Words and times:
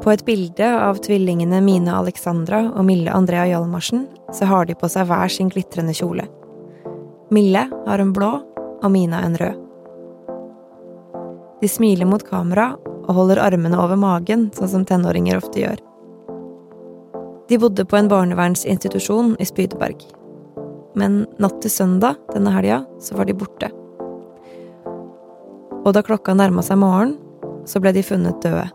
På 0.00 0.08
et 0.14 0.22
bilde 0.24 0.64
av 0.80 0.96
tvillingene 1.04 1.58
Mine 1.60 1.92
Alexandra 1.92 2.62
og 2.70 2.86
Mille 2.88 3.12
Andrea 3.12 3.44
Hjalmarsen 3.50 4.06
så 4.32 4.46
har 4.48 4.64
de 4.64 4.76
på 4.78 4.88
seg 4.88 5.04
hver 5.10 5.28
sin 5.28 5.50
glitrende 5.52 5.92
kjole. 5.92 6.24
Mille 7.30 7.66
har 7.68 8.00
en 8.00 8.14
blå 8.16 8.30
og 8.80 8.86
Mina 8.94 9.20
en 9.26 9.36
rød. 9.36 9.58
De 11.60 11.68
smiler 11.68 12.08
mot 12.08 12.24
kamera 12.24 12.70
og 12.80 13.12
holder 13.18 13.42
armene 13.44 13.76
over 13.76 14.00
magen, 14.00 14.48
sånn 14.56 14.72
som 14.72 14.88
tenåringer 14.88 15.36
ofte 15.36 15.60
gjør. 15.60 15.84
De 17.52 17.60
bodde 17.60 17.84
på 17.84 18.00
en 18.00 18.08
barnevernsinstitusjon 18.08 19.34
i 19.36 19.44
Spydeberg. 19.44 20.00
Men 20.96 21.26
natt 21.42 21.60
til 21.60 21.76
søndag 21.76 22.16
denne 22.32 22.56
helga 22.56 22.86
så 23.04 23.20
var 23.20 23.28
de 23.28 23.36
borte. 23.36 23.68
Og 25.84 25.92
da 25.92 26.00
klokka 26.06 26.32
nærma 26.32 26.64
seg 26.64 26.80
morgen, 26.80 27.18
så 27.68 27.84
ble 27.84 27.92
de 27.92 28.06
funnet 28.06 28.40
døde. 28.40 28.70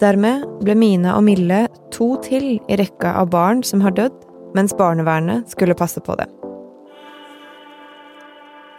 Dermed 0.00 0.46
ble 0.64 0.72
Mina 0.80 1.12
og 1.18 1.26
Mille 1.26 1.66
to 1.92 2.14
til 2.24 2.54
i 2.56 2.76
rekka 2.80 3.10
av 3.20 3.28
barn 3.34 3.58
som 3.66 3.82
har 3.84 3.92
dødd, 3.92 4.14
mens 4.56 4.72
barnevernet 4.78 5.50
skulle 5.52 5.76
passe 5.76 6.00
på 6.00 6.14
dem. 6.16 6.30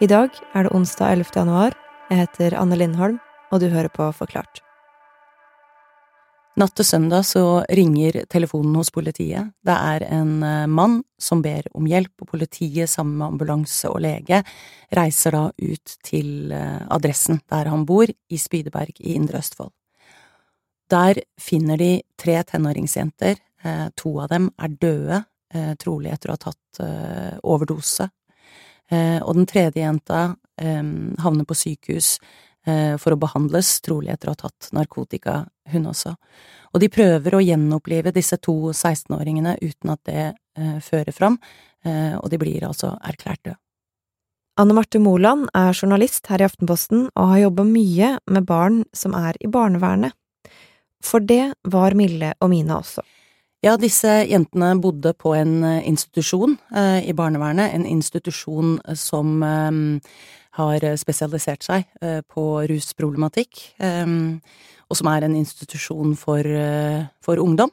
I 0.02 0.08
dag 0.10 0.34
er 0.50 0.66
det 0.66 0.72
onsdag 0.74 1.12
11. 1.14 1.30
januar. 1.36 1.76
Jeg 2.10 2.24
heter 2.24 2.56
Anne 2.58 2.74
Lindholm, 2.74 3.20
og 3.54 3.62
du 3.62 3.68
hører 3.70 3.92
på 3.94 4.08
Forklart. 4.18 4.64
Natt 6.58 6.74
til 6.76 6.88
søndag 6.88 7.22
så 7.24 7.62
ringer 7.70 8.24
telefonen 8.28 8.74
hos 8.76 8.90
politiet. 8.92 9.54
Det 9.62 9.76
er 9.76 10.04
en 10.10 10.32
eh, 10.44 10.66
mann 10.66 10.98
som 11.22 11.40
ber 11.40 11.70
om 11.72 11.86
hjelp, 11.88 12.12
og 12.18 12.32
politiet 12.34 12.90
sammen 12.90 13.14
med 13.20 13.28
ambulanse 13.30 13.88
og 13.88 14.02
lege 14.04 14.42
reiser 14.92 15.38
da 15.38 15.44
ut 15.54 15.94
til 16.02 16.50
eh, 16.52 16.82
adressen 16.92 17.40
der 17.46 17.70
han 17.70 17.86
bor, 17.86 18.10
i 18.10 18.42
Spydeberg 18.42 18.98
i 18.98 19.14
Indre 19.14 19.40
Østfold. 19.40 19.72
Der 20.92 21.22
finner 21.40 21.80
de 21.80 21.94
tre 22.20 22.36
tenåringsjenter. 22.44 23.40
Eh, 23.64 23.88
to 23.96 24.14
av 24.20 24.30
dem 24.32 24.50
er 24.60 24.78
døde, 24.80 25.24
trolig 25.76 26.08
etter 26.08 26.30
å 26.30 26.34
ha 26.38 26.40
tatt 26.40 26.78
overdose. 27.44 28.06
Og 28.88 29.34
den 29.36 29.44
tredje 29.44 29.82
jenta 29.82 30.20
havner 30.56 31.44
på 31.44 31.56
sykehus 31.60 32.14
Eh, 32.66 32.94
for 33.02 33.14
å 33.14 33.18
behandles, 33.18 33.80
trolig 33.82 34.12
etter 34.12 34.30
å 34.30 34.36
ha 34.36 34.42
tatt 34.44 34.68
narkotika, 34.76 35.40
hun 35.72 35.88
også. 35.90 36.14
Og 36.72 36.82
de 36.82 36.88
prøver 36.92 37.34
å 37.34 37.42
gjenopplive 37.42 38.12
disse 38.14 38.38
to 38.38 38.70
16-åringene 38.70 39.56
uten 39.58 39.90
at 39.90 40.02
det 40.06 40.28
eh, 40.30 40.78
fører 40.84 41.10
fram, 41.16 41.40
eh, 41.82 42.14
og 42.14 42.30
de 42.30 42.38
blir 42.38 42.62
altså 42.68 42.94
erklært 43.02 43.42
døde. 43.42 43.58
Anne 44.60 44.76
Marte 44.76 45.00
Moland 45.00 45.48
er 45.56 45.72
journalist 45.72 46.28
her 46.28 46.42
i 46.42 46.46
Aftenposten 46.46 47.06
og 47.08 47.30
har 47.32 47.46
jobba 47.46 47.64
mye 47.66 48.10
med 48.30 48.46
barn 48.46 48.82
som 48.94 49.16
er 49.16 49.38
i 49.40 49.48
barnevernet. 49.50 50.12
For 51.02 51.24
det 51.24 51.54
var 51.64 51.96
Mille 51.98 52.34
og 52.40 52.52
Mina 52.52 52.78
også. 52.78 53.02
Ja, 53.62 53.76
disse 53.78 54.24
jentene 54.26 54.72
bodde 54.82 55.12
på 55.14 55.36
en 55.38 55.60
institusjon 55.62 56.56
eh, 56.74 57.04
i 57.06 57.14
barnevernet, 57.14 57.70
en 57.76 57.86
institusjon 57.86 58.80
som 58.98 59.36
eh, 59.46 60.08
har 60.58 60.84
spesialisert 61.00 61.64
seg 61.64 61.86
eh, 62.04 62.20
på 62.28 62.44
rusproblematikk, 62.68 63.62
eh, 63.80 64.16
og 64.88 64.98
som 64.98 65.08
er 65.12 65.26
en 65.26 65.36
institusjon 65.38 66.16
for, 66.20 66.44
eh, 66.44 67.06
for 67.24 67.40
ungdom. 67.42 67.72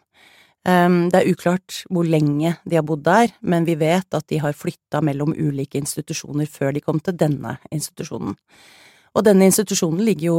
Det 0.69 1.15
er 1.15 1.29
uklart 1.31 1.85
hvor 1.89 2.03
lenge 2.05 2.51
de 2.67 2.75
har 2.75 2.83
bodd 2.85 3.05
der, 3.05 3.31
men 3.41 3.63
vi 3.65 3.77
vet 3.79 4.13
at 4.13 4.25
de 4.29 4.37
har 4.43 4.53
flytta 4.53 4.99
mellom 5.01 5.31
ulike 5.31 5.79
institusjoner 5.79 6.45
før 6.51 6.75
de 6.75 6.81
kom 6.83 6.99
til 6.99 7.15
denne 7.17 7.55
institusjonen. 7.71 8.35
Og 9.17 9.25
denne 9.25 9.47
institusjonen 9.49 10.03
ligger 10.05 10.25
jo 10.27 10.37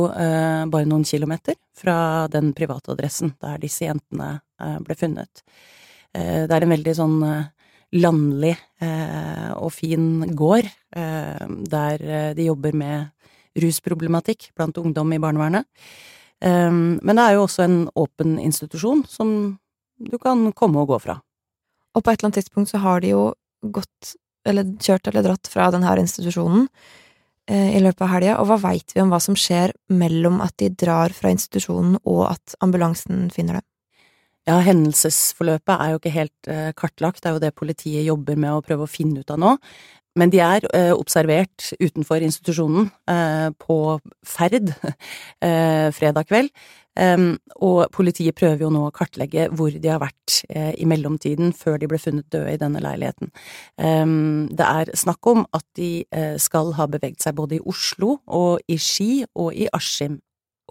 bare 0.71 0.87
noen 0.87 1.03
kilometer 1.05 1.57
fra 1.77 2.29
den 2.31 2.53
private 2.55 2.93
adressen 2.95 3.33
der 3.43 3.59
disse 3.59 3.85
jentene 3.85 4.37
ble 4.87 4.95
funnet. 4.95 5.43
Det 6.13 6.55
er 6.55 6.67
en 6.67 6.75
veldig 6.75 6.95
sånn 6.95 7.17
landlig 7.97 8.55
eh, 8.83 9.51
og 9.59 9.73
fin 9.75 10.23
gård, 10.37 10.69
eh, 10.97 11.47
der 11.71 12.05
eh, 12.05 12.31
de 12.39 12.47
jobber 12.47 12.77
med 12.77 13.11
rusproblematikk 13.61 14.51
blant 14.55 14.79
ungdom 14.79 15.11
i 15.15 15.21
barnevernet. 15.23 15.67
Eh, 16.41 16.71
men 16.71 17.17
det 17.17 17.25
er 17.25 17.37
jo 17.37 17.45
også 17.47 17.67
en 17.67 17.81
åpen 17.99 18.39
institusjon 18.43 19.05
som 19.11 19.59
du 20.01 20.17
kan 20.23 20.51
komme 20.57 20.83
og 20.83 20.95
gå 20.95 21.01
fra. 21.03 21.19
Og 21.95 22.05
på 22.05 22.13
et 22.13 22.21
eller 22.21 22.31
annet 22.31 22.41
tidspunkt 22.45 22.71
så 22.71 22.81
har 22.85 23.03
de 23.03 23.13
jo 23.13 23.27
gått, 23.75 24.15
eller 24.47 24.71
kjørt 24.81 25.11
eller 25.11 25.27
dratt 25.27 25.51
fra 25.51 25.69
denne 25.75 25.99
institusjonen 26.01 26.69
eh, 26.69 26.71
i 27.51 27.81
løpet 27.83 28.05
av 28.07 28.13
helga, 28.13 28.37
og 28.39 28.47
hva 28.51 28.61
veit 28.63 28.95
vi 28.95 29.03
om 29.03 29.11
hva 29.11 29.19
som 29.23 29.35
skjer 29.39 29.73
mellom 29.91 30.39
at 30.45 30.55
de 30.63 30.69
drar 30.71 31.15
fra 31.17 31.33
institusjonen 31.35 31.97
og 32.05 32.25
at 32.29 32.55
ambulansen 32.63 33.29
finner 33.35 33.59
dem? 33.59 33.67
Ja, 34.49 34.57
hendelsesforløpet 34.65 35.75
er 35.75 35.93
jo 35.93 35.99
ikke 36.01 36.15
helt 36.15 36.49
eh, 36.51 36.71
kartlagt, 36.79 37.21
det 37.23 37.29
er 37.29 37.35
jo 37.37 37.43
det 37.43 37.53
politiet 37.59 38.07
jobber 38.07 38.39
med 38.41 38.57
å 38.57 38.63
prøve 38.65 38.87
å 38.87 38.91
finne 38.91 39.21
ut 39.21 39.33
av 39.35 39.41
nå. 39.43 39.51
Men 40.19 40.33
de 40.33 40.41
er 40.43 40.65
eh, 40.75 40.91
observert 40.91 41.71
utenfor 41.79 42.25
institusjonen 42.27 42.89
eh, 43.11 43.49
på 43.63 43.77
ferd 44.27 44.73
eh, 45.47 45.89
fredag 45.95 46.31
kveld. 46.31 46.53
og 47.63 47.87
politiet 47.95 48.35
prøver 48.37 48.65
jo 48.65 48.69
nå 48.75 48.81
å 48.89 48.93
kartlegge 48.93 49.47
hvor 49.57 49.71
de 49.71 49.89
har 49.89 50.01
vært 50.03 50.41
eh, 50.51 50.73
i 50.75 50.89
mellomtiden 50.91 51.55
før 51.57 51.79
de 51.79 51.87
ble 51.89 52.01
funnet 52.03 52.27
døde 52.35 52.51
i 52.51 52.59
denne 52.61 52.83
leiligheten. 52.83 53.31
det 54.51 54.67
er 54.67 54.91
snakk 54.99 55.27
om 55.31 55.47
at 55.55 55.65
de 55.79 56.05
eh, 56.11 56.37
skal 56.37 56.75
ha 56.77 56.89
beveget 56.91 57.23
seg 57.23 57.39
både 57.39 57.57
i 57.57 57.63
Oslo 57.65 58.19
og 58.27 58.61
i 58.69 58.77
Ski 58.77 59.25
og 59.35 59.55
i 59.55 59.71
Askim. 59.73 60.19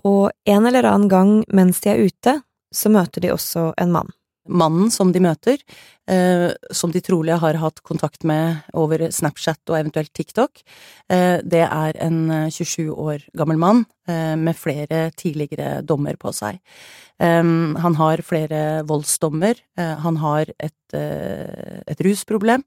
Og 0.03 0.29
en 0.45 0.67
eller 0.67 0.85
annen 0.85 1.09
gang 1.09 1.33
mens 1.47 1.79
de 1.81 1.95
er 1.95 2.03
ute, 2.03 2.41
så 2.75 2.91
møter 2.91 3.23
de 3.23 3.33
også 3.33 3.71
en 3.79 3.95
mann. 3.95 4.11
Mannen 4.49 4.89
som 4.91 5.13
de 5.13 5.21
møter, 5.23 5.61
eh, 6.09 6.49
som 6.73 6.91
de 6.91 7.01
trolig 7.05 7.37
har 7.39 7.59
hatt 7.61 7.83
kontakt 7.85 8.25
med 8.27 8.65
over 8.73 9.07
Snapchat 9.13 9.61
og 9.69 9.77
eventuelt 9.77 10.11
TikTok, 10.13 10.63
eh, 11.09 11.37
det 11.45 11.63
er 11.67 11.99
en 12.01 12.49
27 12.49 12.89
år 12.89 13.27
gammel 13.37 13.61
mann 13.61 13.85
eh, 14.09 14.35
med 14.35 14.57
flere 14.57 15.11
tidligere 15.13 15.83
dommer 15.85 16.17
på 16.17 16.33
seg. 16.33 16.59
Eh, 17.19 17.43
han 17.85 17.95
har 17.99 18.23
flere 18.25 18.83
voldsdommer, 18.87 19.55
eh, 19.77 19.95
han 20.03 20.17
har 20.17 20.45
et, 20.59 20.93
eh, 20.93 21.81
et 21.87 22.01
rusproblem, 22.01 22.63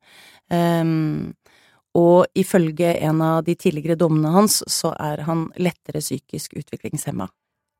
og 1.94 2.26
ifølge 2.36 2.90
en 3.00 3.20
av 3.22 3.44
de 3.44 3.54
tidligere 3.54 3.96
dommene 3.96 4.32
hans 4.32 4.62
så 4.68 4.92
er 5.00 5.22
han 5.24 5.46
lettere 5.56 6.00
psykisk 6.00 6.52
utviklingshemma. 6.56 7.28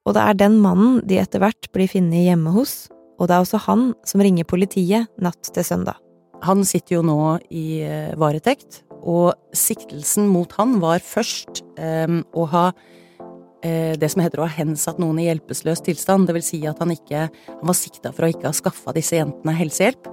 Og 0.07 0.15
det 0.15 0.23
er 0.23 0.35
den 0.35 0.57
mannen 0.61 1.01
de 1.07 1.19
etter 1.21 1.43
hvert 1.43 1.69
blir 1.73 1.89
funnet 1.89 2.27
hjemme 2.27 2.53
hos, 2.53 2.89
og 3.23 3.29
det 3.31 3.37
er 3.37 3.45
også 3.45 3.61
han 3.69 3.93
som 4.09 4.23
ringer 4.25 4.49
politiet 4.49 5.11
natt 5.23 5.53
til 5.55 5.67
søndag. 5.67 6.01
Han 6.43 6.65
sitter 6.67 6.97
jo 6.97 7.05
nå 7.07 7.19
i 7.55 7.85
eh, 7.87 8.17
varetekt, 8.19 8.83
og 9.03 9.39
siktelsen 9.55 10.27
mot 10.31 10.51
han 10.59 10.77
var 10.83 11.03
først 11.03 11.63
um, 11.79 12.21
å 12.39 12.47
ha 12.53 12.65
uh, 12.71 13.95
det 13.99 14.11
som 14.13 14.23
heter 14.23 14.43
å 14.43 14.47
ha 14.47 14.55
hensatt 14.61 15.01
noen 15.03 15.19
i 15.19 15.27
hjelpeløs 15.27 15.83
tilstand, 15.87 16.29
det 16.29 16.37
vil 16.37 16.45
si 16.47 16.61
at 16.71 16.79
han 16.79 16.95
ikke 16.95 17.25
Han 17.27 17.67
var 17.67 17.79
sikta 17.79 18.13
for 18.15 18.27
å 18.27 18.31
ikke 18.31 18.47
ha 18.47 18.55
skaffa 18.55 18.95
disse 18.95 19.19
jentene 19.19 19.55
helsehjelp. 19.59 20.07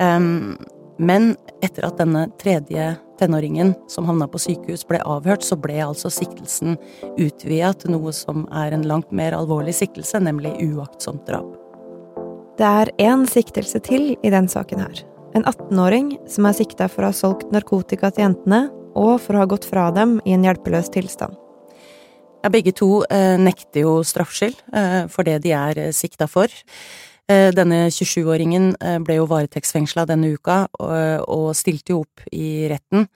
Um, 0.00 0.56
men 1.00 1.30
etter 1.64 1.86
at 1.88 2.00
denne 2.00 2.26
tredje 2.40 2.90
tenåringen 3.20 3.72
som 3.92 4.08
havna 4.08 4.28
på 4.30 4.40
sykehus 4.42 4.84
ble 4.88 5.00
avhørt, 5.06 5.44
så 5.46 5.56
ble 5.56 5.78
altså 5.84 6.10
siktelsen 6.12 6.76
utvida 7.16 7.72
til 7.78 7.96
noe 7.96 8.12
som 8.16 8.44
er 8.50 8.76
en 8.76 8.84
langt 8.88 9.12
mer 9.14 9.36
alvorlig 9.36 9.76
siktelse, 9.78 10.20
nemlig 10.20 10.56
uaktsomt 10.68 11.24
drap. 11.28 11.67
Det 12.58 12.66
er 12.66 12.88
én 12.98 13.20
siktelse 13.30 13.78
til 13.86 14.16
i 14.18 14.30
den 14.34 14.48
saken 14.50 14.80
her. 14.82 15.02
En 15.38 15.44
18-åring 15.46 16.16
som 16.26 16.48
er 16.48 16.56
sikta 16.58 16.88
for 16.90 17.06
å 17.06 17.12
ha 17.12 17.14
solgt 17.14 17.52
narkotika 17.54 18.10
til 18.10 18.24
jentene, 18.24 18.64
og 18.98 19.20
for 19.22 19.36
å 19.36 19.44
ha 19.44 19.46
gått 19.46 19.68
fra 19.68 19.84
dem 19.94 20.16
i 20.26 20.34
en 20.34 20.42
hjelpeløs 20.42 20.90
tilstand. 20.90 21.36
Ja, 22.42 22.50
begge 22.50 22.72
to 22.74 23.04
eh, 23.14 23.36
nekter 23.38 23.84
jo 23.84 23.92
straffskyld 24.02 24.58
eh, 24.74 25.04
for 25.12 25.28
det 25.28 25.36
de 25.46 25.54
er 25.54 25.78
eh, 25.84 25.94
sikta 25.94 26.26
for. 26.30 26.50
Eh, 27.30 27.52
denne 27.54 27.84
27-åringen 27.94 28.72
eh, 28.74 28.98
ble 29.06 29.20
jo 29.20 29.28
varetektsfengsla 29.30 30.08
denne 30.10 30.32
uka, 30.34 30.64
og 30.78 31.52
stilte 31.54 31.94
jo 31.94 32.02
opp 32.02 32.26
i 32.34 32.66
retten. 32.74 33.06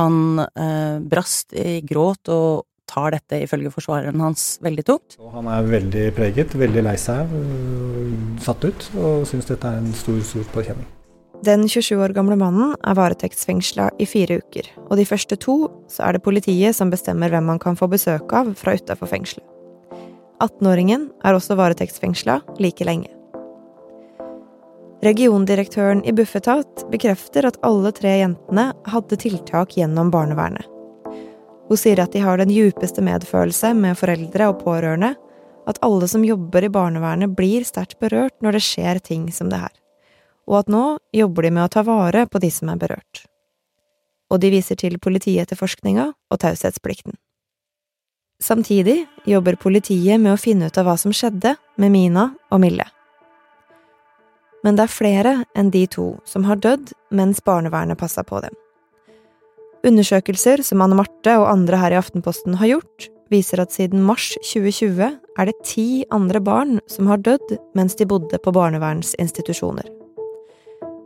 Han 0.00 0.40
eh, 0.40 0.96
brast 1.04 1.52
i 1.52 1.82
gråt 1.84 2.32
og 2.32 2.67
tar 2.88 3.12
dette 3.14 3.42
ifølge 3.44 3.72
forsvareren 3.74 4.20
hans 4.24 4.56
veldig 4.64 4.84
tungt. 4.88 5.18
Han 5.34 5.48
er 5.52 5.66
veldig 5.68 6.04
preget, 6.16 6.54
veldig 6.58 6.84
lei 6.86 6.96
seg, 7.00 7.34
satt 8.44 8.64
ut, 8.64 8.88
og 8.98 9.26
syns 9.28 9.50
dette 9.50 9.68
er 9.68 9.82
en 9.82 9.92
stor, 9.96 10.22
stor 10.26 10.46
påkjenning. 10.54 10.88
Den 11.46 11.68
27 11.70 12.00
år 12.02 12.12
gamle 12.16 12.34
mannen 12.34 12.72
er 12.82 12.96
varetektsfengsla 12.98 13.92
i 14.02 14.06
fire 14.10 14.40
uker, 14.40 14.72
og 14.88 14.96
de 14.98 15.04
første 15.06 15.36
to 15.38 15.68
så 15.92 16.08
er 16.08 16.16
det 16.16 16.24
politiet 16.24 16.74
som 16.74 16.90
bestemmer 16.90 17.30
hvem 17.30 17.46
man 17.52 17.60
kan 17.62 17.78
få 17.78 17.86
besøk 17.92 18.32
av 18.34 18.50
fra 18.58 18.74
utafor 18.74 19.10
fengselet. 19.12 19.46
18-åringen 20.42 21.08
er 21.26 21.34
også 21.34 21.54
varetektsfengsla 21.58 22.40
like 22.62 22.86
lenge. 22.86 23.10
Regiondirektøren 25.06 26.00
i 26.02 26.14
Bufetat 26.14 26.82
bekrefter 26.90 27.46
at 27.46 27.58
alle 27.66 27.92
tre 27.94 28.16
jentene 28.18 28.72
hadde 28.90 29.18
tiltak 29.22 29.76
gjennom 29.78 30.10
barnevernet. 30.14 30.66
Hun 31.68 31.76
sier 31.76 32.00
at 32.00 32.14
de 32.16 32.22
har 32.24 32.40
den 32.40 32.52
djupeste 32.52 33.04
medfølelse 33.04 33.74
med 33.76 33.98
foreldre 34.00 34.48
og 34.48 34.62
pårørende, 34.62 35.12
at 35.68 35.80
alle 35.84 36.08
som 36.08 36.24
jobber 36.24 36.64
i 36.64 36.72
barnevernet 36.72 37.34
blir 37.36 37.66
sterkt 37.68 37.98
berørt 38.00 38.36
når 38.40 38.56
det 38.56 38.64
skjer 38.64 39.00
ting 39.04 39.28
som 39.32 39.50
det 39.52 39.60
her, 39.60 39.74
og 40.48 40.62
at 40.62 40.72
nå 40.72 40.84
jobber 41.12 41.44
de 41.44 41.52
med 41.52 41.66
å 41.66 41.72
ta 41.72 41.84
vare 41.84 42.24
på 42.26 42.40
de 42.40 42.50
som 42.52 42.72
er 42.72 42.80
berørt. 42.80 43.24
Og 44.32 44.40
de 44.40 44.52
viser 44.52 44.80
til 44.80 44.96
politietterforskninga 45.00 46.10
og 46.12 46.40
taushetsplikten. 46.40 47.16
Samtidig 48.40 49.02
jobber 49.26 49.56
politiet 49.58 50.20
med 50.20 50.32
å 50.32 50.40
finne 50.40 50.68
ut 50.68 50.78
av 50.78 50.86
hva 50.86 50.94
som 51.00 51.12
skjedde 51.12 51.56
med 51.76 51.92
Mina 51.92 52.30
og 52.52 52.62
Mille. 52.62 52.86
Men 54.64 54.78
det 54.78 54.86
er 54.86 54.94
flere 54.94 55.34
enn 55.58 55.72
de 55.74 55.84
to 55.90 56.12
som 56.28 56.46
har 56.48 56.60
dødd 56.62 56.92
mens 57.14 57.42
barnevernet 57.44 57.98
passa 57.98 58.24
på 58.26 58.40
dem. 58.44 58.54
Undersøkelser 59.86 60.62
som 60.66 60.82
Anne 60.82 60.96
Marte 60.98 61.36
og 61.38 61.46
andre 61.52 61.78
her 61.78 61.94
i 61.94 61.98
Aftenposten 62.00 62.56
har 62.58 62.72
gjort, 62.72 63.08
viser 63.30 63.62
at 63.62 63.74
siden 63.74 64.02
mars 64.02 64.32
2020 64.40 65.04
er 65.38 65.50
det 65.50 65.54
ti 65.66 66.04
andre 66.14 66.40
barn 66.42 66.78
som 66.90 67.10
har 67.10 67.22
dødd 67.22 67.54
mens 67.78 67.94
de 67.98 68.08
bodde 68.08 68.40
på 68.42 68.54
barnevernsinstitusjoner. 68.56 69.86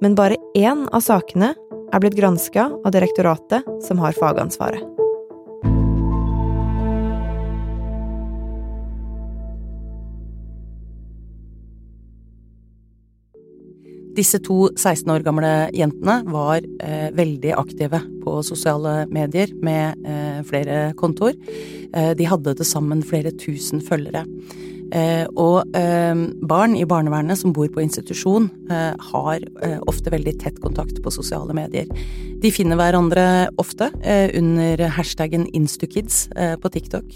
Men 0.03 0.17
bare 0.19 0.41
én 0.59 0.87
av 0.89 1.05
sakene 1.05 1.53
er 1.93 2.03
blitt 2.03 2.17
granska 2.17 2.71
av 2.73 2.95
direktoratet 2.95 3.69
som 3.85 4.01
har 4.03 4.17
fagansvaret. 4.17 4.92
Disse 14.12 14.38
to 14.44 14.67
16 14.76 15.09
år 15.09 15.23
gamle 15.25 15.50
jentene 15.73 16.19
var 16.29 16.61
eh, 16.85 17.09
veldig 17.17 17.55
aktive 17.56 18.03
på 18.20 18.35
sosiale 18.44 19.06
medier 19.12 19.55
med 19.64 20.05
eh, 20.05 20.43
flere 20.44 20.93
kontoer. 21.00 21.38
Eh, 21.97 22.12
de 22.19 22.29
hadde 22.29 22.53
til 22.59 22.69
sammen 22.69 23.00
flere 23.06 23.32
tusen 23.41 23.81
følgere. 23.85 24.26
Eh, 24.93 25.25
og 25.41 25.73
eh, 25.79 26.12
barn 26.44 26.75
i 26.77 26.85
barnevernet 26.89 27.41
som 27.41 27.55
bor 27.56 27.71
på 27.73 27.81
institusjon, 27.81 28.50
eh, 28.73 28.93
har 29.12 29.47
ofte 29.89 30.12
veldig 30.12 30.35
tett 30.43 30.59
kontakt 30.61 31.00
på 31.03 31.12
sosiale 31.15 31.55
medier. 31.56 31.89
De 32.43 32.50
finner 32.53 32.77
hverandre 32.77 33.25
ofte 33.61 33.87
under 34.35 34.81
hashtaggen 34.97 35.44
Instukids 35.55 36.25
på 36.35 36.71
TikTok. 36.75 37.12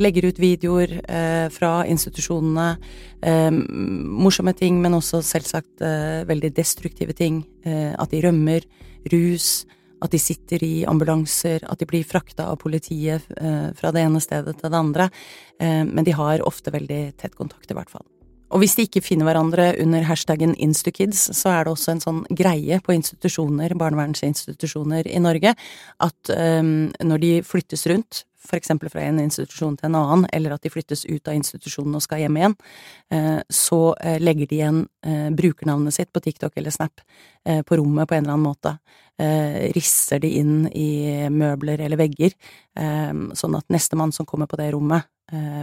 Legger 0.00 0.30
ut 0.30 0.40
videoer 0.40 0.94
fra 1.52 1.72
institusjonene. 1.84 2.78
Morsomme 4.24 4.54
ting, 4.56 4.80
men 4.80 4.96
også 4.96 5.20
selvsagt 5.20 5.84
veldig 6.30 6.54
destruktive 6.56 7.12
ting. 7.12 7.42
At 7.66 8.14
de 8.14 8.22
rømmer. 8.24 8.64
Rus 9.12 9.66
at 10.02 10.12
de 10.12 10.20
sitter 10.20 10.62
i 10.66 10.72
ambulanser, 10.88 11.62
at 11.62 11.80
de 11.80 11.88
blir 11.88 12.06
frakta 12.06 12.48
av 12.50 12.58
politiet 12.62 13.28
eh, 13.38 13.68
fra 13.78 13.92
det 13.94 14.02
ene 14.02 14.22
stedet 14.22 14.56
til 14.58 14.72
det 14.72 14.80
andre. 14.80 15.08
Eh, 15.62 15.82
men 15.88 16.06
de 16.06 16.16
har 16.18 16.44
ofte 16.46 16.74
veldig 16.74 17.02
tett 17.20 17.38
kontakt, 17.38 17.70
i 17.70 17.78
hvert 17.78 17.92
fall. 17.92 18.06
Og 18.52 18.60
hvis 18.60 18.76
de 18.76 18.84
ikke 18.84 19.00
finner 19.04 19.28
hverandre 19.28 19.70
under 19.80 20.04
hashtaggen 20.04 20.52
Instukids, 20.60 21.24
så 21.36 21.54
er 21.54 21.64
det 21.64 21.72
også 21.72 21.94
en 21.94 22.02
sånn 22.04 22.20
greie 22.36 22.80
på 22.84 22.92
institusjoner, 22.92 23.72
barnevernsinstitusjoner 23.80 25.08
i 25.08 25.22
Norge, 25.24 25.54
at 26.04 26.34
um, 26.36 26.90
når 27.00 27.24
de 27.24 27.32
flyttes 27.48 27.86
rundt, 27.88 28.26
f.eks. 28.42 28.72
fra 28.90 29.04
en 29.06 29.20
institusjon 29.22 29.76
til 29.78 29.88
en 29.88 29.98
annen, 29.98 30.24
eller 30.34 30.54
at 30.54 30.64
de 30.64 30.72
flyttes 30.72 31.04
ut 31.06 31.28
av 31.30 31.36
institusjonen 31.36 31.96
og 31.96 32.04
skal 32.04 32.24
hjem 32.24 32.38
igjen, 32.40 32.56
eh, 33.14 33.38
så 33.46 33.80
eh, 34.02 34.18
legger 34.22 34.50
de 34.50 34.58
igjen 34.58 34.80
eh, 35.06 35.28
brukernavnet 35.38 35.94
sitt 35.94 36.10
på 36.12 36.22
TikTok 36.24 36.58
eller 36.58 36.74
Snap 36.74 37.04
på 37.42 37.76
rommet 37.78 38.06
på 38.06 38.14
en 38.14 38.22
eller 38.22 38.36
annen 38.36 38.44
måte. 38.46 38.70
Risser 39.74 40.20
de 40.22 40.28
inn 40.38 40.68
i 40.78 41.26
møbler 41.26 41.80
eller 41.82 41.98
vegger, 41.98 42.30
sånn 43.34 43.56
at 43.58 43.66
nestemann 43.74 44.14
som 44.14 44.28
kommer 44.30 44.46
på 44.46 44.60
det 44.60 44.68
rommet, 44.70 45.08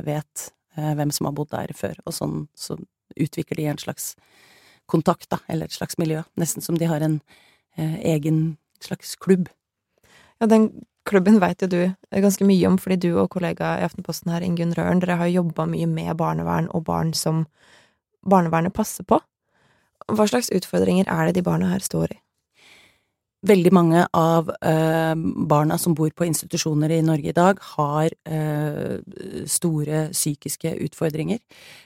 vet 0.03 0.50
hvem 0.99 1.11
som 1.15 1.29
har 1.29 1.35
bodd 1.37 1.51
der 1.53 1.73
før, 1.77 1.99
og 2.05 2.15
sånn 2.15 2.41
så 2.57 2.77
utvikler 3.19 3.59
de 3.59 3.69
en 3.71 3.81
slags 3.81 4.13
kontakt, 4.89 5.29
da, 5.29 5.37
eller 5.47 5.69
et 5.69 5.75
slags 5.75 5.99
miljø, 6.01 6.23
nesten 6.39 6.65
som 6.65 6.77
de 6.79 6.87
har 6.89 7.03
en 7.05 7.19
egen 7.77 8.57
slags 8.83 9.15
klubb. 9.21 9.49
Ja, 10.39 10.47
den 10.49 10.69
klubben 11.09 11.39
vet 11.41 11.61
jo 11.63 11.69
du 11.71 11.79
ganske 12.13 12.45
mye 12.47 12.67
om, 12.69 12.77
fordi 12.81 12.97
du 13.07 13.09
og 13.17 13.31
kollega 13.33 13.75
i 13.79 13.85
Aftenposten 13.87 14.31
her, 14.33 14.45
Ingunn 14.45 14.75
Røren, 14.77 15.01
dere 15.01 15.17
har 15.19 15.31
jobba 15.31 15.65
mye 15.69 15.87
med 15.89 16.15
barnevern 16.19 16.69
og 16.75 16.85
barn 16.89 17.13
som 17.17 17.45
barnevernet 18.25 18.75
passer 18.75 19.05
på. 19.07 19.19
Hva 20.09 20.25
slags 20.29 20.51
utfordringer 20.55 21.09
er 21.09 21.29
det 21.29 21.39
de 21.39 21.45
barna 21.45 21.69
her 21.73 21.83
står 21.85 22.15
i? 22.15 22.19
Veldig 23.47 23.71
mange 23.71 24.01
av 24.19 24.50
eh, 24.68 25.15
barna 25.47 25.77
som 25.80 25.94
bor 25.95 26.09
på 26.12 26.25
institusjoner 26.27 26.91
i 26.91 27.03
Norge 27.07 27.31
i 27.31 27.36
dag, 27.36 27.62
har 27.77 28.12
eh, 28.27 28.97
store 29.47 30.09
psykiske 30.12 30.74
utfordringer, 30.83 31.39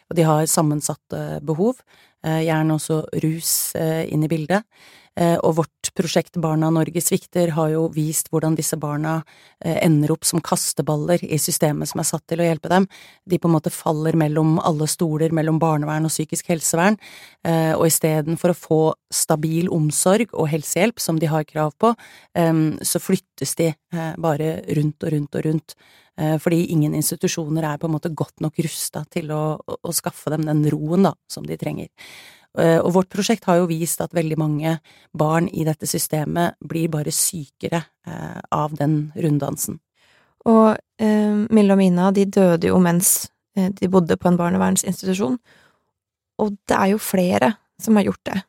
og 0.10 0.18
de 0.18 0.26
har 0.26 0.50
sammensatte 0.50 1.22
behov, 1.46 1.84
eh, 2.26 2.42
gjerne 2.48 2.80
også 2.80 3.04
rus 3.22 3.52
eh, 3.78 4.02
inn 4.10 4.26
i 4.26 4.32
bildet. 4.32 4.66
Eh, 5.14 5.36
og 5.46 5.60
vårt 5.60 5.92
prosjekt 5.94 6.40
Barna 6.42 6.72
Norge 6.74 7.02
svikter 7.04 7.52
har 7.54 7.70
jo 7.70 7.84
vist 7.94 8.32
hvordan 8.34 8.56
disse 8.58 8.80
barna 8.82 9.20
eh, 9.62 9.78
ender 9.86 10.16
opp 10.16 10.26
som 10.26 10.42
kasteballer 10.42 11.22
i 11.22 11.38
systemet 11.38 11.92
som 11.92 12.02
er 12.02 12.08
satt 12.10 12.26
til 12.32 12.42
å 12.42 12.48
hjelpe 12.48 12.72
dem. 12.72 12.88
De 13.30 13.38
på 13.38 13.50
en 13.50 13.54
måte 13.54 13.74
faller 13.74 14.18
mellom 14.18 14.56
alle 14.66 14.90
stoler, 14.90 15.36
mellom 15.36 15.62
barnevern 15.62 16.10
og 16.10 16.14
psykisk 16.14 16.50
helsevern, 16.50 16.98
eh, 17.46 17.74
og 17.78 17.86
istedenfor 17.92 18.56
å 18.56 18.58
få 18.58 18.82
stabil 19.14 19.70
omsorg 19.74 20.34
og 20.34 20.50
helsehjelp 20.50 21.02
som 21.02 21.22
de 21.22 21.30
har 21.30 21.46
krav 21.46 21.76
på, 21.78 21.92
så 22.34 23.00
flyttes 23.02 23.52
de 23.60 23.68
bare 24.18 24.56
rundt 24.74 25.06
og 25.06 25.12
rundt 25.14 25.38
og 25.38 25.46
rundt. 25.46 25.76
Fordi 26.42 26.64
ingen 26.74 26.96
institusjoner 26.98 27.68
er 27.68 27.78
på 27.82 27.86
en 27.86 27.94
måte 27.94 28.10
godt 28.10 28.42
nok 28.42 28.58
rusta 28.66 29.04
til 29.14 29.30
å, 29.34 29.44
å, 29.62 29.94
skaffe 29.94 30.34
dem 30.34 30.48
den 30.50 30.64
roen 30.74 31.06
da, 31.06 31.14
som 31.30 31.46
de 31.46 31.58
trenger. 31.62 31.92
Eh, 32.60 32.80
og 32.80 32.94
vårt 33.00 33.10
prosjekt 33.14 33.48
har 33.50 33.62
jo 33.62 33.70
vist 33.72 34.02
at 34.04 34.14
veldig 34.14 34.38
mange 34.38 34.78
barn 35.18 35.50
i 35.50 35.66
dette 35.66 35.90
systemet 35.90 36.60
blir 36.62 36.92
bare 36.94 37.14
sykere 37.14 37.82
eh, 38.06 38.40
av 38.54 38.76
den 38.78 39.12
runddansen. 39.18 39.80
Og 40.50 40.76
eh, 41.02 41.36
Mille 41.50 41.74
og 41.74 41.82
Mina 41.82 42.12
de 42.14 42.28
døde 42.30 42.70
jo 42.70 42.80
mens 42.84 43.32
eh, 43.58 43.72
de 43.74 43.90
bodde 43.90 44.20
på 44.20 44.30
en 44.30 44.40
barnevernsinstitusjon, 44.40 45.38
og 46.42 46.58
det 46.70 46.78
er 46.78 46.94
jo 46.94 47.02
flere 47.02 47.54
som 47.82 47.98
har 47.98 48.10
gjort 48.10 48.26
det. 48.30 48.42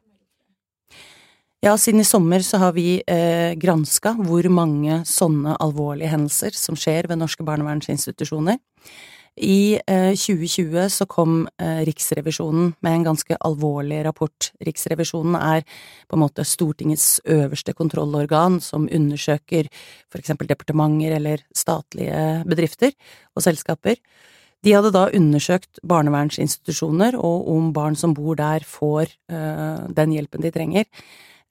Ja, 1.64 1.78
siden 1.80 2.02
i 2.02 2.04
sommer 2.04 2.42
så 2.44 2.58
har 2.60 2.74
vi 2.76 2.98
eh, 3.08 3.54
granska 3.56 4.12
hvor 4.18 4.44
mange 4.52 5.00
sånne 5.08 5.54
alvorlige 5.64 6.10
hendelser 6.12 6.52
som 6.52 6.76
skjer 6.76 7.08
ved 7.08 7.22
norske 7.22 7.46
barnevernsinstitusjoner. 7.46 8.58
I 9.34 9.80
2020 9.86 10.76
eh, 10.78 10.88
så 10.88 11.06
kom 11.10 11.48
eh, 11.58 11.80
Riksrevisjonen 11.88 12.74
med 12.86 12.98
en 13.00 13.06
ganske 13.08 13.38
alvorlig 13.42 14.04
rapport. 14.06 14.50
Riksrevisjonen 14.62 15.34
er 15.40 15.64
på 16.06 16.14
en 16.14 16.22
måte 16.22 16.46
Stortingets 16.46 17.18
øverste 17.26 17.74
kontrollorgan 17.74 18.60
som 18.62 18.86
undersøker 18.86 19.66
for 20.06 20.22
eksempel 20.22 20.46
departementer 20.50 21.16
eller 21.18 21.42
statlige 21.56 22.44
bedrifter 22.46 22.94
og 23.34 23.42
selskaper. 23.42 23.98
De 24.64 24.72
hadde 24.72 24.94
da 24.94 25.08
undersøkt 25.12 25.82
barnevernsinstitusjoner 25.84 27.18
og 27.18 27.50
om 27.52 27.72
barn 27.76 27.98
som 27.98 28.14
bor 28.16 28.38
der 28.38 28.64
får 28.64 29.10
uh, 29.28 29.84
den 29.92 30.14
hjelpen 30.14 30.40
de 30.40 30.52
trenger. 30.54 30.86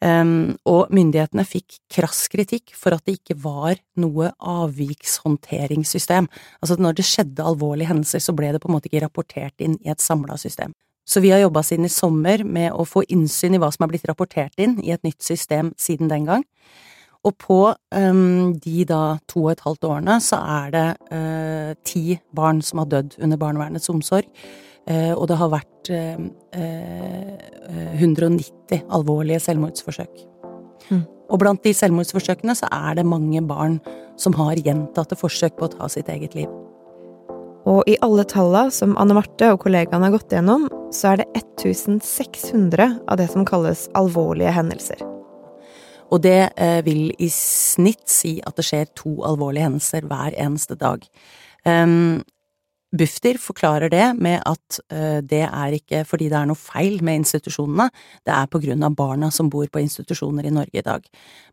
Um, 0.03 0.57
og 0.67 0.89
myndighetene 0.91 1.45
fikk 1.47 1.77
krass 1.93 2.25
kritikk 2.31 2.73
for 2.75 2.95
at 2.95 3.05
det 3.07 3.21
ikke 3.21 3.37
var 3.39 3.77
noe 4.03 4.33
avvikshåndteringssystem. 4.35 6.27
Altså 6.59 6.75
når 6.81 6.97
det 6.97 7.05
skjedde 7.07 7.45
alvorlige 7.47 7.87
hendelser, 7.87 8.19
så 8.19 8.35
ble 8.35 8.51
det 8.51 8.59
på 8.59 8.67
en 8.67 8.75
måte 8.75 8.89
ikke 8.89 9.05
rapportert 9.05 9.63
inn 9.63 9.77
i 9.79 9.93
et 9.93 10.03
samla 10.03 10.35
system. 10.41 10.73
Så 11.07 11.23
vi 11.23 11.31
har 11.31 11.39
jobba 11.43 11.63
siden 11.63 11.87
i 11.87 11.91
sommer 11.91 12.43
med 12.43 12.71
å 12.75 12.85
få 12.87 13.03
innsyn 13.11 13.55
i 13.55 13.61
hva 13.61 13.69
som 13.71 13.85
har 13.85 13.93
blitt 13.93 14.07
rapportert 14.09 14.59
inn 14.59 14.75
i 14.83 14.91
et 14.95 15.03
nytt 15.07 15.23
system 15.23 15.71
siden 15.79 16.11
den 16.11 16.27
gang. 16.27 16.43
Og 17.23 17.37
på 17.39 17.59
um, 17.71 18.53
de 18.59 18.83
da 18.87 19.01
to 19.31 19.45
og 19.45 19.53
et 19.53 19.63
halvt 19.63 19.87
årene 19.87 20.19
så 20.23 20.41
er 20.57 20.75
det 20.75 20.87
uh, 21.15 21.71
ti 21.87 22.17
barn 22.35 22.59
som 22.63 22.83
har 22.83 22.91
dødd 22.91 23.15
under 23.23 23.39
barnevernets 23.39 23.91
omsorg. 23.91 24.27
Uh, 24.83 25.13
og 25.15 25.27
det 25.31 25.39
har 25.39 25.51
vært 25.53 25.91
uh, 25.93 26.17
190 27.95 28.83
alvorlige 28.91 29.39
selvmordsforsøk. 29.45 30.25
Mm. 30.89 31.03
Og 31.31 31.39
blant 31.41 31.63
de 31.63 31.73
selvmordsforsøkene 31.75 32.55
så 32.57 32.67
er 32.73 32.99
det 32.99 33.07
mange 33.07 33.41
barn 33.47 33.79
som 34.19 34.35
har 34.37 34.59
gjentatte 34.59 35.17
forsøk 35.17 35.55
på 35.57 35.69
å 35.69 35.73
ta 35.77 35.89
sitt 35.91 36.11
eget 36.11 36.35
liv. 36.37 36.51
Og 37.69 37.87
i 37.87 37.95
alle 38.03 38.25
tallene 38.27 38.73
som 38.75 38.97
Anne 38.99 39.15
Marte 39.15 39.53
og 39.53 39.61
kollegaene 39.63 40.09
har 40.09 40.17
gått 40.17 40.35
gjennom, 40.35 40.67
så 40.93 41.13
er 41.13 41.23
det 41.23 41.29
1600 41.63 42.99
av 43.07 43.19
det 43.21 43.29
som 43.31 43.47
kalles 43.47 43.87
alvorlige 43.97 44.51
hendelser. 44.53 44.99
Og 46.13 46.21
det 46.21 46.51
eh, 46.61 46.81
vil 46.85 47.07
i 47.17 47.29
snitt 47.33 48.05
si 48.11 48.35
at 48.45 48.59
det 48.59 48.67
skjer 48.67 48.91
to 48.99 49.15
alvorlige 49.25 49.65
hendelser 49.65 50.05
hver 50.09 50.35
eneste 50.37 50.77
dag. 50.77 51.07
Um, 51.65 52.21
Bufdir 52.93 53.39
forklarer 53.41 53.89
det 53.89 54.05
med 54.21 54.43
at 54.45 54.79
uh, 54.93 55.19
det 55.25 55.43
er 55.47 55.77
ikke 55.79 56.03
fordi 56.05 56.29
det 56.29 56.37
er 56.37 56.49
noe 56.49 56.59
feil 56.59 56.99
med 57.05 57.23
institusjonene, 57.23 57.89
det 58.25 58.35
er 58.35 58.51
på 58.51 58.61
grunn 58.61 58.85
av 58.85 58.97
barna 58.97 59.31
som 59.33 59.49
bor 59.49 59.65
på 59.71 59.81
institusjoner 59.81 60.45
i 60.45 60.53
Norge 60.53 60.77
i 60.77 60.85
dag. 60.85 61.07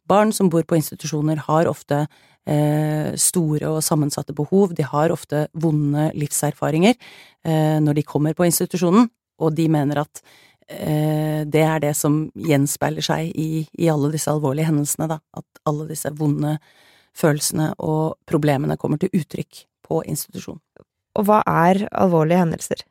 Barn 0.08 0.34
som 0.36 0.50
bor 0.52 0.66
på 0.68 0.76
institusjoner 0.76 1.40
har 1.46 1.70
ofte 1.70 2.04
eh, 2.46 3.16
store 3.16 3.70
og 3.70 3.82
sammensatte 3.84 4.34
behov, 4.36 4.74
de 4.74 4.86
har 4.86 5.14
ofte 5.14 5.46
vonde 5.52 6.10
livserfaringer 6.18 6.94
eh, 6.96 7.78
når 7.82 8.00
de 8.00 8.06
kommer 8.06 8.36
på 8.36 8.46
institusjonen, 8.48 9.10
og 9.40 9.56
de 9.56 9.68
mener 9.72 10.02
at 10.02 10.22
eh, 10.68 11.42
det 11.46 11.64
er 11.64 11.82
det 11.84 11.94
som 11.98 12.22
gjenspeiler 12.34 13.04
seg 13.04 13.30
i, 13.34 13.66
i, 13.78 13.90
alle 13.90 14.12
disse 14.12 14.30
alvorlige 14.32 14.68
hendelsene, 14.70 15.08
da. 15.10 15.20
At 15.36 15.64
alle 15.68 15.88
disse 15.90 16.12
vonde 16.16 16.58
følelsene 17.16 17.72
og 17.78 18.18
problemene 18.28 18.78
kommer 18.80 19.00
til 19.00 19.12
uttrykk 19.16 19.64
på 19.86 20.02
institusjon. 20.06 20.60
Og 21.18 21.26
hva 21.26 21.40
er 21.48 21.86
alvorlige 21.90 22.42
hendelser? 22.44 22.84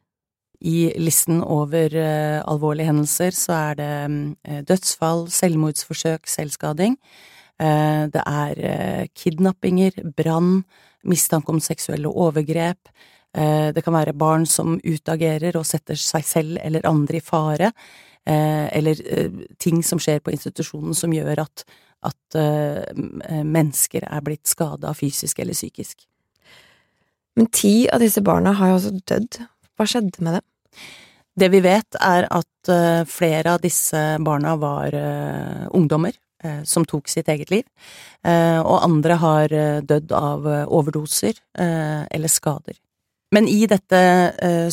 I 0.59 0.91
listen 0.99 1.39
over 1.39 1.93
uh, 1.95 2.43
alvorlige 2.51 2.89
hendelser 2.89 3.35
så 3.35 3.55
er 3.55 3.77
det 3.79 3.91
um, 4.11 4.17
dødsfall, 4.67 5.29
selvmordsforsøk, 5.31 6.27
selvskading. 6.27 6.97
Uh, 7.59 8.11
det 8.11 8.23
er 8.25 9.07
kidnappinger, 9.15 10.01
brann, 10.17 10.65
mistanke 11.07 11.53
om 11.53 11.63
seksuelle 11.63 12.11
overgrep. 12.11 12.91
det 13.75 13.83
kan 13.83 13.93
være 13.93 14.13
barn 14.17 14.45
som 14.45 14.79
utagerer 14.83 15.55
og 15.55 15.65
setter 15.65 15.95
seg 15.95 16.23
selv 16.25 16.57
eller 16.63 16.87
andre 16.89 17.17
i 17.17 17.21
fare. 17.21 17.71
eller 18.25 18.95
ting 19.59 19.83
som 19.83 19.99
skjer 19.99 20.19
på 20.19 20.31
institusjonen 20.31 20.93
som 20.93 21.13
gjør 21.13 21.39
at, 21.45 21.63
at 22.03 22.37
mennesker 23.45 24.01
er 24.03 24.21
blitt 24.21 24.47
skada 24.47 24.93
fysisk 24.93 25.39
eller 25.39 25.53
psykisk. 25.53 26.09
Men 27.37 27.47
ti 27.53 27.89
av 27.89 28.01
disse 28.03 28.21
barna 28.25 28.53
har 28.57 28.73
jo 28.73 28.79
også 28.79 28.95
dødd. 29.07 29.41
Hva 29.77 29.87
skjedde 29.87 30.23
med 30.25 30.39
dem? 30.39 30.45
Det 31.39 31.47
vi 31.53 31.61
vet, 31.63 31.95
er 32.03 32.27
at 32.27 32.71
uh, 32.71 33.05
flere 33.07 33.55
av 33.55 33.61
disse 33.63 33.99
barna 34.25 34.55
var 34.59 34.95
uh, 34.95 35.67
ungdommer 35.77 36.11
uh, 36.43 36.61
som 36.67 36.83
tok 36.87 37.07
sitt 37.11 37.29
eget 37.31 37.51
liv, 37.53 37.65
og 38.19 38.83
andre 38.83 39.15
har 39.15 39.53
dødd 39.87 40.09
av 40.11 40.43
overdoser 40.67 41.37
eller 41.55 42.31
skader. 42.31 42.75
Men 43.31 43.47
i 43.47 43.61
dette 43.69 44.01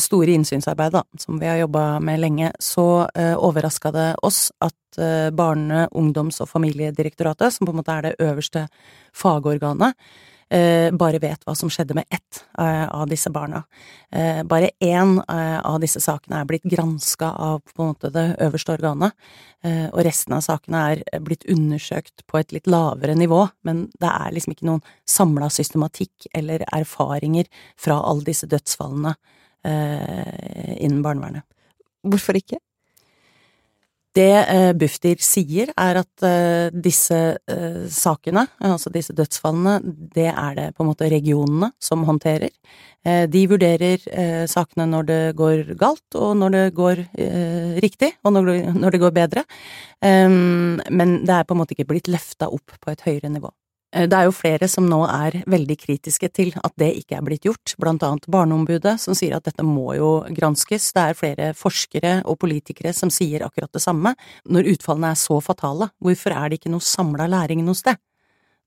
store 0.03 0.33
innsynsarbeidet, 0.35 1.05
som 1.21 1.39
vi 1.39 1.47
har 1.47 1.61
jobba 1.61 2.01
med 2.03 2.19
lenge, 2.19 2.49
så 2.59 3.07
overraska 3.15 3.93
det 3.95 4.07
oss 4.27 4.49
at 4.59 4.99
Barne-, 5.31 5.87
ungdoms- 5.95 6.41
og 6.43 6.49
familiedirektoratet, 6.51 7.55
som 7.55 7.69
på 7.69 7.71
en 7.71 7.79
måte 7.79 7.95
er 7.95 8.09
det 8.09 8.15
øverste 8.27 8.65
fagorganet, 9.15 9.95
Eh, 9.95 10.36
bare 10.49 11.19
vet 11.19 11.41
hva 11.43 11.53
som 11.57 11.69
skjedde 11.71 11.95
med 11.97 12.05
ett 12.13 12.41
eh, 12.59 12.85
av 12.87 13.07
disse 13.11 13.29
barna. 13.33 13.63
Eh, 14.11 14.43
bare 14.47 14.69
én 14.79 15.17
av 15.27 15.79
disse 15.83 15.99
sakene 15.99 16.41
er 16.41 16.47
blitt 16.47 16.63
granska 16.63 17.31
av 17.31 17.61
på 17.67 17.83
en 17.83 17.89
måte 17.91 18.11
det 18.15 18.25
øverste 18.43 18.77
organet, 18.77 19.15
og 19.67 19.99
resten 20.05 20.35
av 20.37 20.43
sakene 20.45 20.79
er 20.93 21.23
blitt 21.25 21.43
undersøkt 21.51 22.21
på 22.29 22.37
et 22.39 22.53
litt 22.55 22.69
lavere 22.69 23.15
nivå, 23.17 23.41
men 23.67 23.87
det 23.99 24.07
er 24.07 24.31
liksom 24.31 24.53
ikke 24.53 24.67
noen 24.69 24.83
samla 25.09 25.49
systematikk 25.51 26.29
eller 26.37 26.63
erfaringer 26.77 27.49
fra 27.75 27.97
alle 27.99 28.29
disse 28.29 28.47
dødsfallene 28.47 29.15
innen 29.65 31.01
barnevernet. 31.03 31.43
Hvorfor 32.07 32.37
ikke? 32.39 32.61
Det 34.17 34.33
eh, 34.49 34.71
Bufdir 34.73 35.19
sier, 35.21 35.69
er 35.77 35.99
at 36.01 36.25
eh, 36.25 36.73
disse 36.73 37.17
eh, 37.37 37.83
sakene, 37.93 38.47
altså 38.65 38.89
disse 38.93 39.13
dødsfallene, 39.13 39.77
det 40.15 40.31
er 40.31 40.55
det 40.57 40.67
på 40.73 40.83
en 40.83 40.89
måte 40.89 41.09
regionene 41.11 41.69
som 41.83 42.05
håndterer. 42.07 42.53
De 43.07 43.41
vurderer 43.47 44.01
sakene 44.51 44.83
når 44.89 45.05
det 45.07 45.19
går 45.39 45.61
galt, 45.79 46.17
og 46.19 46.33
når 46.41 46.51
det 46.51 46.63
går 46.75 47.01
riktig, 47.79 48.09
og 48.27 48.33
når 48.35 48.89
det 48.91 48.99
går 48.99 49.13
bedre. 49.15 49.45
Men 50.03 51.13
det 51.23 51.37
er 51.37 51.47
på 51.47 51.55
en 51.55 51.61
måte 51.61 51.77
ikke 51.77 51.87
blitt 51.93 52.11
løfta 52.11 52.49
opp 52.51 52.75
på 52.83 52.91
et 52.91 53.05
høyere 53.05 53.31
nivå. 53.31 53.53
Eh, 53.95 54.07
det 54.07 54.17
er 54.17 54.27
jo 54.27 54.35
flere 54.35 54.67
som 54.67 54.87
nå 54.89 54.99
er 55.07 55.39
veldig 55.47 55.77
kritiske 55.79 56.29
til 56.35 56.51
at 56.59 56.73
det 56.79 56.89
ikke 56.99 57.17
er 57.17 57.23
blitt 57.25 57.47
gjort, 57.47 57.75
blant 57.79 58.03
annet 58.03 58.27
Barneombudet, 58.31 58.97
som 58.99 59.15
sier 59.15 59.37
at 59.37 59.47
dette 59.47 59.63
må 59.63 59.93
jo 59.95 60.11
granskes. 60.35 60.89
Det 60.95 61.03
er 61.03 61.17
flere 61.17 61.51
forskere 61.57 62.17
og 62.27 62.39
politikere 62.43 62.93
som 62.95 63.11
sier 63.13 63.45
akkurat 63.47 63.71
det 63.73 63.83
samme. 63.83 64.13
Når 64.45 64.73
utfallene 64.75 65.13
er 65.13 65.21
så 65.21 65.39
fatale, 65.43 65.91
hvorfor 66.03 66.35
er 66.35 66.49
det 66.49 66.59
ikke 66.59 66.73
noe 66.73 66.83
samla 66.83 67.29
læring 67.31 67.63
noe 67.65 67.77
sted? 67.77 67.99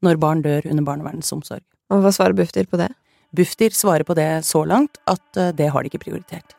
Når 0.00 0.16
barn 0.16 0.40
dør 0.40 0.64
under 0.70 0.86
barnevernets 0.86 1.32
omsorg. 1.36 1.64
Og 1.92 2.00
hva 2.00 2.12
svarer 2.14 2.36
Bufdir 2.38 2.70
på 2.70 2.78
det? 2.80 2.88
Bufdir 3.36 3.74
svarer 3.76 4.06
på 4.06 4.16
det 4.16 4.46
så 4.46 4.64
langt 4.64 4.96
at 5.10 5.36
eh, 5.36 5.52
det 5.52 5.68
har 5.74 5.84
de 5.84 5.92
ikke 5.92 6.06
prioritert. 6.06 6.56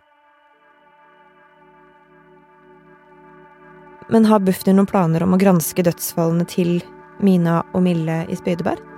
Men 4.12 4.28
har 4.28 4.44
Bufdir 4.44 4.76
noen 4.76 4.90
planer 4.92 5.24
om 5.24 5.34
å 5.34 5.40
granske 5.40 5.84
dødsfallene 5.88 6.46
til 6.52 6.82
Mina 7.22 7.62
og 7.74 7.84
Mille 7.86 8.24
i 8.30 8.38
Spydeberg? 8.40 8.92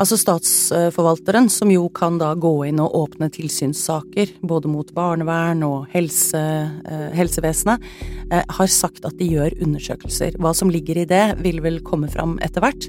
Altså 0.00 0.16
statsforvalteren, 0.16 1.50
som 1.52 1.68
jo 1.68 1.82
kan 1.92 2.16
da 2.16 2.30
gå 2.32 2.54
inn 2.70 2.78
og 2.80 2.94
åpne 2.96 3.26
tilsynssaker, 3.34 4.30
både 4.48 4.70
mot 4.72 4.88
barnevern 4.96 5.60
og 5.66 5.90
helse, 5.92 6.40
eh, 6.40 7.10
helsevesenet, 7.12 7.84
eh, 8.30 8.40
har 8.48 8.66
sagt 8.66 9.04
at 9.04 9.18
de 9.18 9.28
gjør 9.28 9.58
undersøkelser. 9.60 10.38
Hva 10.40 10.54
som 10.54 10.70
ligger 10.70 11.02
i 11.02 11.04
det, 11.04 11.42
vil 11.42 11.60
vel 11.60 11.80
komme 11.80 12.08
fram 12.08 12.38
etter 12.40 12.64
hvert. 12.64 12.88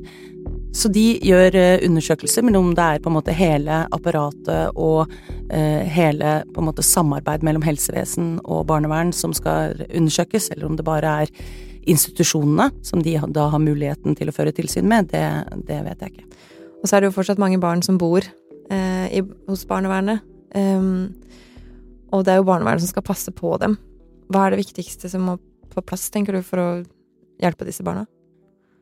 Så 0.71 0.89
de 0.89 1.19
gjør 1.19 1.53
eh, 1.53 1.79
undersøkelser, 1.83 2.43
men 2.43 2.55
om 2.55 2.73
det 2.73 2.85
er 2.85 2.99
på 3.03 3.11
en 3.11 3.17
måte 3.19 3.35
hele 3.35 3.87
apparatet 3.91 4.71
og 4.77 5.11
hele 5.51 6.45
på 6.53 6.61
en 6.61 6.67
måte 6.69 6.79
samarbeid 6.79 7.43
mellom 7.43 7.61
helsevesen 7.61 8.39
og 8.45 8.67
barnevern 8.67 9.11
som 9.11 9.33
skal 9.33 9.75
undersøkes, 9.93 10.49
eller 10.51 10.65
om 10.65 10.77
det 10.77 10.85
bare 10.85 11.23
er 11.23 11.27
institusjonene, 11.89 12.69
som 12.85 13.01
de 13.03 13.15
da 13.33 13.47
har 13.51 13.61
muligheten 13.61 14.15
til 14.17 14.29
å 14.29 14.35
føre 14.35 14.53
tilsyn 14.55 14.87
med, 14.89 15.09
det, 15.13 15.23
det 15.67 15.79
vet 15.87 16.03
jeg 16.03 16.13
ikke. 16.13 16.47
Og 16.81 16.89
så 16.89 16.97
er 16.97 17.01
det 17.01 17.11
jo 17.11 17.15
fortsatt 17.17 17.41
mange 17.41 17.59
barn 17.61 17.83
som 17.85 17.99
bor 18.01 18.25
eh, 18.25 19.07
i, 19.09 19.21
hos 19.49 19.65
barnevernet. 19.69 20.25
Um, 20.53 21.13
og 22.11 22.25
det 22.25 22.33
er 22.33 22.41
jo 22.41 22.47
barnevernet 22.49 22.83
som 22.83 22.91
skal 22.91 23.05
passe 23.07 23.33
på 23.33 23.53
dem. 23.61 23.77
Hva 24.31 24.45
er 24.45 24.55
det 24.55 24.63
viktigste 24.63 25.11
som 25.11 25.25
må 25.29 25.37
på 25.71 25.83
plass, 25.87 26.09
tenker 26.11 26.35
du, 26.35 26.41
for 26.43 26.59
å 26.59 26.69
hjelpe 27.41 27.67
disse 27.67 27.85
barna? 27.85 28.03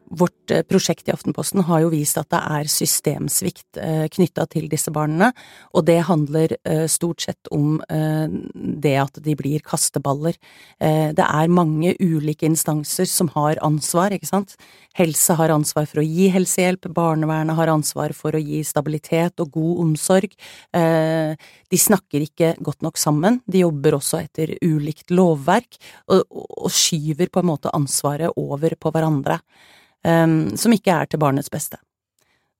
Vårt 0.09 0.51
eh, 0.51 0.63
prosjekt 0.65 1.07
i 1.07 1.13
Aftenposten 1.13 1.61
har 1.67 1.83
jo 1.83 1.91
vist 1.93 2.17
at 2.17 2.29
det 2.33 2.39
er 2.41 2.69
systemsvikt 2.71 3.77
eh, 3.77 4.05
knytta 4.09 4.47
til 4.49 4.65
disse 4.71 4.89
barna, 4.93 5.29
og 5.77 5.85
det 5.85 5.99
handler 6.07 6.55
eh, 6.63 6.87
stort 6.89 7.21
sett 7.27 7.49
om 7.53 7.77
det 7.89 8.93
at 8.99 9.17
de 9.23 9.33
blir 9.37 9.61
kasteballer. 9.65 10.35
Det 10.79 11.23
er 11.23 11.51
mange 11.51 11.91
ulike 11.99 12.47
instanser 12.47 13.07
som 13.09 13.29
har 13.33 13.59
ansvar, 13.65 14.13
ikke 14.15 14.27
sant. 14.27 14.55
Helse 14.97 15.35
har 15.37 15.53
ansvar 15.53 15.87
for 15.89 16.01
å 16.01 16.05
gi 16.05 16.29
helsehjelp, 16.33 16.89
barnevernet 16.95 17.57
har 17.57 17.71
ansvar 17.71 18.13
for 18.17 18.35
å 18.35 18.41
gi 18.41 18.61
stabilitet 18.67 19.41
og 19.43 19.53
god 19.55 19.81
omsorg. 19.85 20.35
De 20.73 21.81
snakker 21.85 22.25
ikke 22.27 22.53
godt 22.65 22.85
nok 22.85 23.01
sammen, 23.01 23.41
de 23.47 23.63
jobber 23.63 23.97
også 23.99 24.21
etter 24.23 24.55
ulikt 24.65 25.13
lovverk, 25.13 25.79
og 26.09 26.69
skyver 26.73 27.31
på 27.31 27.43
en 27.43 27.51
måte 27.51 27.73
ansvaret 27.75 28.35
over 28.39 28.77
på 28.79 28.93
hverandre 28.95 29.39
um, 30.07 30.57
som 30.57 30.75
ikke 30.75 30.95
er 30.95 31.09
til 31.09 31.21
barnets 31.21 31.51
beste. 31.51 31.79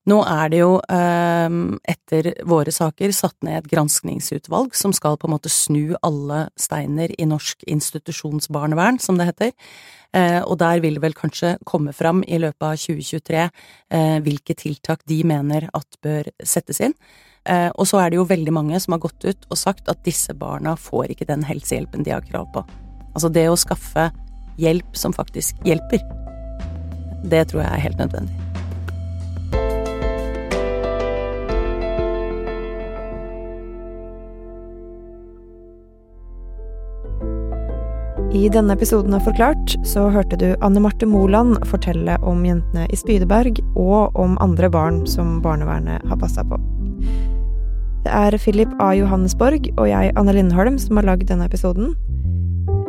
Nå 0.08 0.16
er 0.24 0.48
det 0.48 0.62
jo, 0.62 0.78
um, 0.80 1.76
etter 1.88 2.30
våre 2.48 2.72
saker, 2.72 3.12
satt 3.12 3.36
ned 3.44 3.58
et 3.58 3.70
granskningsutvalg 3.70 4.72
som 4.78 4.94
skal 4.96 5.18
på 5.20 5.28
en 5.28 5.34
måte 5.34 5.52
snu 5.52 5.92
alle 6.06 6.46
steiner 6.58 7.12
i 7.20 7.26
norsk 7.28 7.66
institusjonsbarnevern, 7.68 8.98
som 9.02 9.20
det 9.20 9.28
heter. 9.28 9.52
Uh, 10.16 10.40
og 10.46 10.56
der 10.62 10.80
vil 10.82 10.96
vel 11.02 11.14
kanskje 11.14 11.54
komme 11.68 11.92
fram 11.94 12.24
i 12.26 12.40
løpet 12.40 12.64
av 12.66 12.78
2023 12.80 13.42
uh, 13.44 13.50
eh, 13.94 14.16
hvilke 14.24 14.56
tiltak 14.58 15.04
de 15.06 15.20
mener 15.28 15.68
at 15.76 16.00
bør 16.02 16.32
settes 16.42 16.80
inn. 16.82 16.96
Uh, 17.44 17.68
og 17.76 17.86
så 17.88 18.00
er 18.00 18.10
det 18.10 18.18
jo 18.18 18.28
veldig 18.28 18.52
mange 18.56 18.80
som 18.82 18.96
har 18.96 19.04
gått 19.04 19.24
ut 19.28 19.46
og 19.48 19.60
sagt 19.60 19.88
at 19.92 20.02
disse 20.08 20.34
barna 20.36 20.74
får 20.80 21.12
ikke 21.14 21.28
den 21.28 21.44
helsehjelpen 21.46 22.08
de 22.08 22.16
har 22.16 22.26
krav 22.26 22.48
på. 22.56 22.64
Altså 23.12 23.30
det 23.30 23.46
å 23.52 23.58
skaffe 23.60 24.08
hjelp 24.60 24.98
som 24.98 25.14
faktisk 25.14 25.60
hjelper. 25.68 26.02
Det 27.22 27.48
tror 27.50 27.64
jeg 27.64 27.72
er 27.72 27.84
helt 27.88 27.98
nødvendig. 27.98 28.50
I 38.30 38.46
denne 38.48 38.76
episoden 38.76 39.14
av 39.16 39.24
Forklart 39.26 39.72
så 39.84 40.04
hørte 40.14 40.36
du 40.38 40.52
Anne 40.62 40.80
Marte 40.80 41.06
Moland 41.06 41.56
fortelle 41.66 42.14
om 42.22 42.44
jentene 42.46 42.86
i 42.86 42.96
Spydeberg 42.96 43.58
og 43.74 44.14
om 44.14 44.36
andre 44.40 44.70
barn 44.70 45.02
som 45.10 45.40
barnevernet 45.42 46.06
har 46.06 46.20
passa 46.20 46.44
på. 46.46 46.60
Det 48.06 48.12
er 48.14 48.38
Philip 48.38 48.70
A. 48.80 48.92
Johannesborg 48.94 49.66
og 49.74 49.90
jeg, 49.90 50.14
Anne 50.16 50.32
Lindholm, 50.38 50.78
som 50.78 50.96
har 50.96 51.10
lagd 51.10 51.26
denne 51.28 51.50
episoden. 51.50 51.92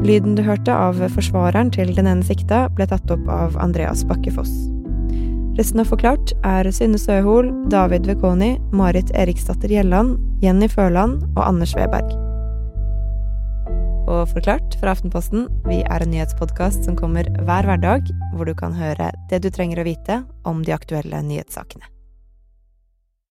Lyden 0.01 0.34
du 0.34 0.41
hørte 0.41 0.74
av 0.74 0.98
forsvareren 1.13 1.70
til 1.70 1.91
den 1.93 2.08
ene 2.10 2.25
sikta, 2.25 2.63
ble 2.74 2.88
tatt 2.89 3.12
opp 3.13 3.27
av 3.29 3.53
Andreas 3.62 4.01
Bakkefoss. 4.10 4.50
Resten 5.60 5.84
av 5.84 5.91
Forklart 5.91 6.34
er 6.48 6.65
Synne 6.74 6.98
Søhol, 6.98 7.51
David 7.70 8.10
Vekoni, 8.10 8.55
Marit 8.74 9.13
Eriksdatter 9.13 9.70
Gjelland, 9.70 10.17
Jenny 10.41 10.72
Førland 10.74 11.22
og 11.36 11.43
Anders 11.46 11.75
Weberg. 11.77 12.10
Og 14.10 14.25
Forklart 14.34 14.79
fra 14.81 14.96
Aftenposten, 14.98 15.46
vi 15.70 15.84
er 15.86 16.01
en 16.01 16.15
nyhetspodkast 16.15 16.89
som 16.89 16.98
kommer 16.98 17.29
hver 17.46 17.70
hverdag, 17.70 18.10
hvor 18.34 18.50
du 18.50 18.58
kan 18.58 18.74
høre 18.74 19.13
det 19.29 19.43
du 19.46 19.51
trenger 19.53 19.84
å 19.84 19.89
vite 19.91 20.24
om 20.50 20.65
de 20.65 20.74
aktuelle 20.74 21.22
nyhetssakene. 21.29 21.86